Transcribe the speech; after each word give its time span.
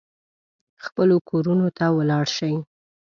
خپلو 0.85 1.15
کورونو 1.29 1.67
ته 1.77 1.85
ولاړ 1.97 2.25
شي. 2.37 2.53